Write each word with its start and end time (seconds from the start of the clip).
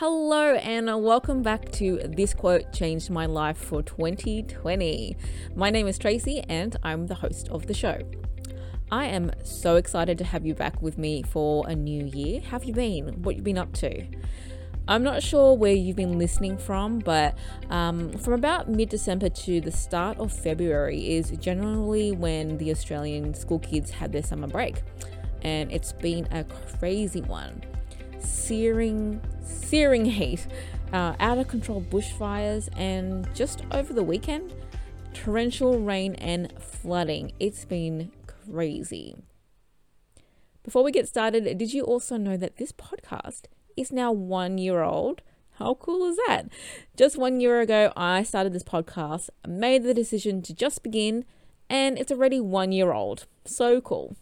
Hello, 0.00 0.54
and 0.54 0.86
welcome 1.04 1.42
back 1.42 1.70
to 1.72 1.98
This 1.98 2.32
Quote 2.32 2.72
Changed 2.72 3.10
My 3.10 3.26
Life 3.26 3.58
for 3.58 3.82
2020. 3.82 5.14
My 5.54 5.68
name 5.68 5.86
is 5.86 5.98
Tracy, 5.98 6.40
and 6.48 6.74
I'm 6.82 7.06
the 7.06 7.16
host 7.16 7.50
of 7.50 7.66
the 7.66 7.74
show. 7.74 8.00
I 8.90 9.04
am 9.04 9.30
so 9.44 9.76
excited 9.76 10.16
to 10.16 10.24
have 10.24 10.46
you 10.46 10.54
back 10.54 10.80
with 10.80 10.96
me 10.96 11.22
for 11.22 11.68
a 11.68 11.76
new 11.76 12.06
year. 12.06 12.40
How 12.40 12.52
have 12.52 12.64
you 12.64 12.72
been? 12.72 13.22
What 13.22 13.36
you 13.36 13.42
been 13.42 13.58
up 13.58 13.74
to? 13.74 14.06
I'm 14.88 15.02
not 15.02 15.22
sure 15.22 15.54
where 15.54 15.74
you've 15.74 15.96
been 15.96 16.18
listening 16.18 16.56
from, 16.56 17.00
but 17.00 17.36
um, 17.68 18.10
from 18.14 18.32
about 18.32 18.70
mid 18.70 18.88
December 18.88 19.28
to 19.28 19.60
the 19.60 19.70
start 19.70 20.16
of 20.16 20.32
February 20.32 21.14
is 21.14 21.30
generally 21.32 22.10
when 22.10 22.56
the 22.56 22.70
Australian 22.70 23.34
school 23.34 23.58
kids 23.58 23.90
had 23.90 24.12
their 24.12 24.22
summer 24.22 24.48
break. 24.48 24.76
And 25.42 25.70
it's 25.70 25.92
been 25.92 26.26
a 26.30 26.44
crazy 26.78 27.20
one 27.20 27.60
searing, 28.22 29.20
searing 29.50 30.04
heat, 30.04 30.46
uh, 30.92 31.14
out 31.20 31.38
of 31.38 31.48
control 31.48 31.82
bushfires, 31.82 32.68
and 32.76 33.28
just 33.34 33.62
over 33.72 33.92
the 33.92 34.02
weekend, 34.02 34.54
torrential 35.14 35.80
rain 35.80 36.14
and 36.16 36.52
flooding. 36.60 37.32
It's 37.40 37.64
been 37.64 38.12
crazy. 38.26 39.16
Before 40.62 40.84
we 40.84 40.92
get 40.92 41.08
started, 41.08 41.58
did 41.58 41.72
you 41.72 41.84
also 41.84 42.16
know 42.16 42.36
that 42.36 42.56
this 42.56 42.72
podcast 42.72 43.42
is 43.76 43.90
now 43.90 44.12
one 44.12 44.58
year 44.58 44.82
old? 44.82 45.22
How 45.58 45.74
cool 45.74 46.06
is 46.08 46.16
that? 46.26 46.48
Just 46.96 47.18
one 47.18 47.40
year 47.40 47.60
ago, 47.60 47.92
I 47.96 48.22
started 48.22 48.52
this 48.52 48.62
podcast, 48.62 49.28
made 49.46 49.82
the 49.82 49.94
decision 49.94 50.42
to 50.42 50.54
just 50.54 50.82
begin, 50.82 51.24
and 51.68 51.98
it's 51.98 52.10
already 52.10 52.40
one 52.40 52.72
year 52.72 52.92
old. 52.92 53.26
So 53.44 53.80
cool. 53.80 54.16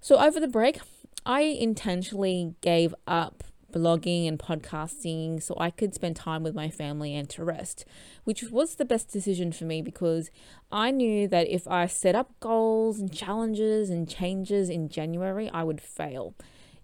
So, 0.00 0.18
over 0.18 0.38
the 0.38 0.48
break, 0.48 0.80
I 1.24 1.40
intentionally 1.40 2.54
gave 2.60 2.94
up 3.06 3.42
blogging 3.76 4.26
and 4.26 4.38
podcasting 4.38 5.42
so 5.42 5.54
I 5.58 5.70
could 5.70 5.94
spend 5.94 6.16
time 6.16 6.42
with 6.42 6.54
my 6.54 6.70
family 6.70 7.14
and 7.14 7.28
to 7.30 7.44
rest, 7.44 7.84
which 8.24 8.42
was 8.44 8.76
the 8.76 8.86
best 8.86 9.12
decision 9.12 9.52
for 9.52 9.64
me 9.64 9.82
because 9.82 10.30
I 10.72 10.90
knew 10.90 11.28
that 11.28 11.48
if 11.48 11.68
I 11.68 11.86
set 11.86 12.14
up 12.14 12.32
goals 12.40 12.98
and 12.98 13.12
challenges 13.12 13.90
and 13.90 14.08
changes 14.08 14.70
in 14.70 14.88
January, 14.88 15.50
I 15.52 15.62
would 15.62 15.80
fail. 15.80 16.34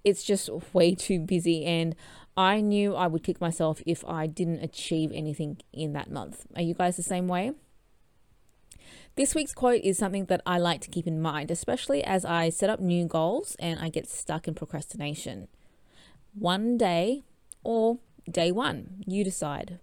It's 0.05 0.23
just 0.23 0.51
way 0.73 0.95
too 0.95 1.21
busy, 1.21 1.65
and 1.65 1.95
I 2.37 2.61
knew 2.61 2.95
I 2.95 3.07
would 3.07 3.23
kick 3.23 3.41
myself 3.41 3.81
if 3.87 4.05
I 4.05 4.27
didn't 4.27 4.63
achieve 4.63 5.13
anything 5.15 5.59
in 5.73 5.93
that 5.93 6.11
month. 6.11 6.45
Are 6.57 6.63
you 6.63 6.75
guys 6.75 6.97
the 6.97 7.03
same 7.03 7.29
way? 7.29 7.53
This 9.15 9.35
week's 9.35 9.53
quote 9.53 9.83
is 9.83 9.99
something 9.99 10.25
that 10.27 10.41
I 10.45 10.59
like 10.59 10.81
to 10.83 10.91
keep 10.91 11.07
in 11.07 11.21
mind, 11.21 11.51
especially 11.51 12.03
as 12.03 12.25
I 12.25 12.49
set 12.49 12.71
up 12.71 12.81
new 12.81 13.07
goals 13.07 13.57
and 13.59 13.79
I 13.79 13.91
get 13.91 14.09
stuck 14.09 14.49
in 14.49 14.55
procrastination. 14.55 15.49
One 16.35 16.79
day 16.79 17.25
or 17.63 17.99
day 18.31 18.51
one, 18.51 19.05
you 19.07 19.23
decide. 19.23 19.79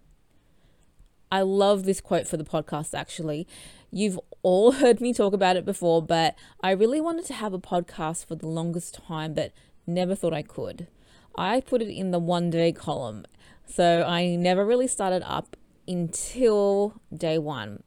I 1.31 1.41
love 1.41 1.83
this 1.83 2.02
quote 2.02 2.28
for 2.28 2.38
the 2.38 2.44
podcast, 2.44 2.97
actually. 2.97 3.47
You've 3.91 4.19
all 4.41 4.72
heard 4.81 5.00
me 5.00 5.14
talk 5.14 5.33
about 5.33 5.58
it 5.58 5.66
before, 5.66 6.02
but 6.02 6.36
I 6.61 6.72
really 6.72 7.00
wanted 7.00 7.25
to 7.25 7.36
have 7.36 7.53
a 7.53 7.59
podcast 7.59 8.25
for 8.25 8.36
the 8.36 8.47
longest 8.47 9.00
time, 9.08 9.36
but 9.36 9.52
never 9.86 10.16
thought 10.16 10.33
I 10.33 10.41
could. 10.41 10.88
I 11.38 11.61
put 11.61 11.83
it 11.83 11.89
in 11.89 12.09
the 12.09 12.19
one 12.19 12.50
day 12.50 12.72
column, 12.72 13.25
so 13.67 14.03
I 14.03 14.36
never 14.36 14.66
really 14.66 14.88
started 14.88 15.22
up 15.25 15.56
until 15.88 17.00
day 17.16 17.38
one. 17.38 17.84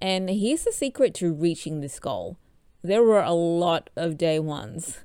And 0.00 0.30
here's 0.30 0.64
the 0.64 0.72
secret 0.72 1.14
to 1.16 1.32
reaching 1.32 1.80
this 1.80 1.98
goal 1.98 2.38
there 2.82 3.02
were 3.02 3.22
a 3.22 3.32
lot 3.32 3.90
of 3.96 4.16
day 4.16 4.38
ones. 4.38 5.00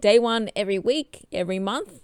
Day 0.00 0.18
one 0.18 0.50
every 0.56 0.78
week, 0.78 1.26
every 1.32 1.58
month. 1.58 2.02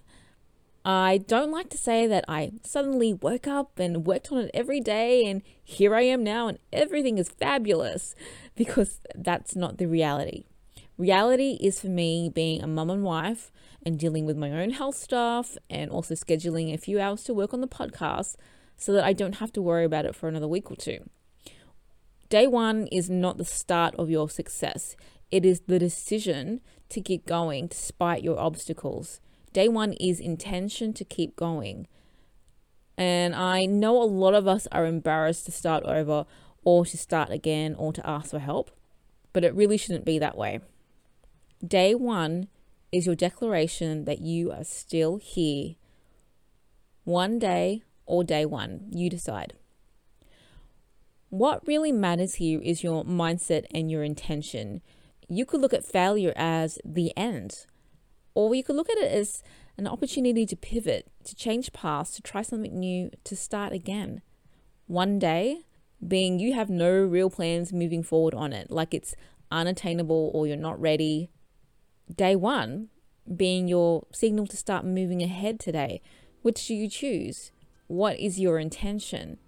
I 0.84 1.18
don't 1.18 1.52
like 1.52 1.68
to 1.70 1.78
say 1.78 2.08
that 2.08 2.24
I 2.26 2.52
suddenly 2.64 3.14
woke 3.14 3.46
up 3.46 3.78
and 3.78 4.04
worked 4.04 4.32
on 4.32 4.38
it 4.38 4.50
every 4.52 4.80
day 4.80 5.24
and 5.24 5.42
here 5.62 5.94
I 5.94 6.02
am 6.02 6.24
now 6.24 6.48
and 6.48 6.58
everything 6.72 7.18
is 7.18 7.28
fabulous 7.28 8.16
because 8.56 9.00
that's 9.14 9.54
not 9.54 9.78
the 9.78 9.86
reality. 9.86 10.44
Reality 10.98 11.56
is 11.60 11.80
for 11.80 11.88
me 11.88 12.28
being 12.28 12.62
a 12.62 12.66
mum 12.66 12.90
and 12.90 13.04
wife 13.04 13.52
and 13.84 13.98
dealing 13.98 14.26
with 14.26 14.36
my 14.36 14.50
own 14.50 14.70
health 14.70 14.96
stuff 14.96 15.56
and 15.70 15.90
also 15.90 16.14
scheduling 16.14 16.74
a 16.74 16.78
few 16.78 17.00
hours 17.00 17.22
to 17.24 17.34
work 17.34 17.54
on 17.54 17.60
the 17.60 17.68
podcast 17.68 18.36
so 18.76 18.92
that 18.92 19.04
I 19.04 19.12
don't 19.12 19.36
have 19.36 19.52
to 19.52 19.62
worry 19.62 19.84
about 19.84 20.04
it 20.04 20.16
for 20.16 20.28
another 20.28 20.48
week 20.48 20.70
or 20.70 20.76
two. 20.76 21.08
Day 22.28 22.46
one 22.46 22.88
is 22.88 23.08
not 23.08 23.38
the 23.38 23.44
start 23.44 23.94
of 23.96 24.10
your 24.10 24.28
success, 24.28 24.96
it 25.30 25.44
is 25.44 25.60
the 25.60 25.78
decision 25.78 26.60
to 26.88 27.00
keep 27.00 27.26
going 27.26 27.68
despite 27.68 28.22
your 28.22 28.38
obstacles. 28.38 29.20
Day 29.52 29.68
one 29.68 29.92
is 29.94 30.20
intention 30.20 30.92
to 30.94 31.04
keep 31.04 31.36
going. 31.36 31.86
And 32.96 33.34
I 33.34 33.66
know 33.66 34.02
a 34.02 34.04
lot 34.04 34.34
of 34.34 34.46
us 34.46 34.66
are 34.70 34.86
embarrassed 34.86 35.46
to 35.46 35.52
start 35.52 35.84
over 35.84 36.26
or 36.64 36.86
to 36.86 36.96
start 36.96 37.30
again 37.30 37.74
or 37.76 37.92
to 37.92 38.06
ask 38.08 38.30
for 38.30 38.38
help, 38.38 38.70
but 39.32 39.44
it 39.44 39.54
really 39.54 39.76
shouldn't 39.76 40.04
be 40.04 40.18
that 40.18 40.36
way. 40.36 40.60
Day 41.66 41.94
one 41.94 42.48
is 42.90 43.06
your 43.06 43.14
declaration 43.14 44.04
that 44.04 44.20
you 44.20 44.52
are 44.52 44.64
still 44.64 45.16
here. 45.16 45.74
One 47.04 47.38
day 47.38 47.82
or 48.06 48.22
day 48.22 48.44
one, 48.44 48.88
you 48.90 49.10
decide. 49.10 49.54
What 51.30 51.66
really 51.66 51.92
matters 51.92 52.34
here 52.34 52.60
is 52.62 52.84
your 52.84 53.04
mindset 53.04 53.64
and 53.74 53.90
your 53.90 54.04
intention. 54.04 54.82
You 55.28 55.46
could 55.46 55.60
look 55.60 55.72
at 55.72 55.84
failure 55.84 56.34
as 56.36 56.78
the 56.84 57.16
end, 57.16 57.64
or 58.34 58.54
you 58.54 58.62
could 58.62 58.76
look 58.76 58.90
at 58.90 58.98
it 58.98 59.10
as 59.10 59.42
an 59.76 59.86
opportunity 59.86 60.46
to 60.46 60.56
pivot, 60.56 61.10
to 61.24 61.34
change 61.34 61.72
paths, 61.72 62.12
to 62.12 62.22
try 62.22 62.42
something 62.42 62.78
new, 62.78 63.10
to 63.24 63.36
start 63.36 63.72
again. 63.72 64.22
One 64.86 65.18
day 65.18 65.64
being 66.06 66.38
you 66.38 66.52
have 66.54 66.68
no 66.68 66.90
real 66.90 67.30
plans 67.30 67.72
moving 67.72 68.02
forward 68.02 68.34
on 68.34 68.52
it, 68.52 68.70
like 68.70 68.92
it's 68.92 69.14
unattainable 69.50 70.30
or 70.34 70.46
you're 70.46 70.56
not 70.56 70.80
ready. 70.80 71.30
Day 72.14 72.36
one 72.36 72.88
being 73.36 73.68
your 73.68 74.06
signal 74.12 74.46
to 74.48 74.56
start 74.56 74.84
moving 74.84 75.22
ahead 75.22 75.60
today. 75.60 76.02
Which 76.42 76.66
do 76.66 76.74
you 76.74 76.88
choose? 76.88 77.52
What 77.86 78.18
is 78.18 78.40
your 78.40 78.58
intention? 78.58 79.38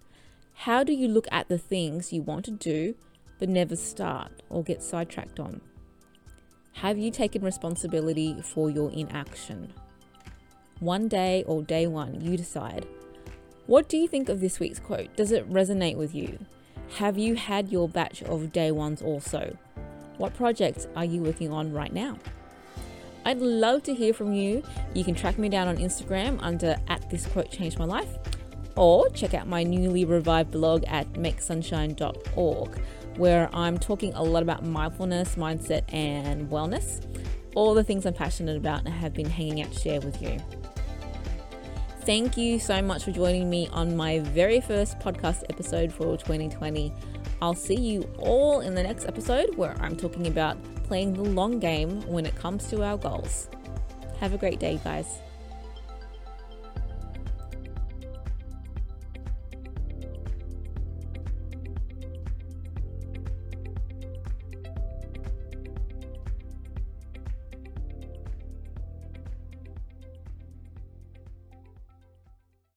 How 0.59 0.83
do 0.83 0.93
you 0.93 1.07
look 1.07 1.27
at 1.31 1.49
the 1.49 1.57
things 1.57 2.13
you 2.13 2.21
want 2.21 2.45
to 2.45 2.51
do 2.51 2.95
but 3.37 3.49
never 3.49 3.75
start 3.75 4.41
or 4.49 4.63
get 4.63 4.81
sidetracked 4.81 5.39
on? 5.39 5.59
Have 6.79 6.97
you 6.97 7.09
taken 7.09 7.41
responsibility 7.41 8.35
for 8.41 8.69
your 8.69 8.91
inaction? 8.91 9.71
One 10.81 11.07
day 11.07 11.45
or 11.47 11.63
day 11.63 11.87
one, 11.87 12.19
you 12.19 12.35
decide. 12.35 12.85
What 13.65 13.87
do 13.87 13.95
you 13.95 14.09
think 14.09 14.27
of 14.27 14.41
this 14.41 14.59
week's 14.59 14.79
quote? 14.79 15.15
Does 15.15 15.31
it 15.31 15.49
resonate 15.49 15.95
with 15.95 16.13
you? 16.13 16.37
Have 16.97 17.17
you 17.17 17.35
had 17.35 17.71
your 17.71 17.87
batch 17.87 18.23
of 18.23 18.51
day 18.51 18.71
ones 18.71 19.01
also? 19.01 19.57
What 20.17 20.35
projects 20.35 20.85
are 20.97 21.05
you 21.05 21.23
working 21.23 21.49
on 21.49 21.71
right 21.71 21.93
now? 21.93 22.19
I'd 23.23 23.39
love 23.39 23.83
to 23.83 23.93
hear 23.93 24.13
from 24.13 24.33
you. 24.33 24.61
You 24.93 25.05
can 25.05 25.15
track 25.15 25.37
me 25.37 25.47
down 25.47 25.69
on 25.69 25.77
Instagram 25.77 26.39
under 26.41 26.75
at 26.89 27.09
this 27.09 27.25
quote 27.25 27.51
changed 27.51 27.79
my 27.79 27.85
life 27.85 28.17
or 28.75 29.09
check 29.11 29.33
out 29.33 29.47
my 29.47 29.63
newly 29.63 30.03
revived 30.03 30.51
blog 30.51 30.83
at 30.87 31.11
makesunshine.org, 31.13 32.81
where 33.17 33.49
I'm 33.53 33.77
talking 33.77 34.13
a 34.13 34.23
lot 34.23 34.43
about 34.43 34.63
mindfulness, 34.63 35.35
mindset, 35.35 35.83
and 35.93 36.49
wellness. 36.49 37.05
All 37.55 37.73
the 37.73 37.83
things 37.83 38.05
I'm 38.05 38.13
passionate 38.13 38.57
about 38.57 38.85
and 38.85 38.89
have 38.89 39.13
been 39.13 39.29
hanging 39.29 39.61
out 39.61 39.71
to 39.71 39.79
share 39.79 40.01
with 40.01 40.21
you. 40.21 40.37
Thank 42.01 42.37
you 42.37 42.59
so 42.59 42.81
much 42.81 43.03
for 43.03 43.11
joining 43.11 43.49
me 43.49 43.67
on 43.71 43.95
my 43.95 44.19
very 44.19 44.61
first 44.61 44.99
podcast 44.99 45.43
episode 45.49 45.91
for 45.91 46.17
2020. 46.17 46.93
I'll 47.41 47.55
see 47.55 47.75
you 47.75 48.01
all 48.19 48.61
in 48.61 48.75
the 48.75 48.83
next 48.83 49.05
episode 49.05 49.55
where 49.55 49.75
I'm 49.81 49.95
talking 49.95 50.27
about 50.27 50.57
playing 50.83 51.13
the 51.13 51.23
long 51.23 51.59
game 51.59 52.01
when 52.01 52.25
it 52.25 52.35
comes 52.35 52.67
to 52.69 52.83
our 52.83 52.97
goals. 52.97 53.49
Have 54.19 54.33
a 54.33 54.37
great 54.37 54.59
day, 54.59 54.79
guys. 54.83 55.19